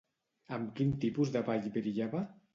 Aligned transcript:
Amb 0.57 0.71
quin 0.79 0.95
tipus 1.05 1.35
de 1.37 1.45
ball 1.51 1.71
brillava? 1.79 2.25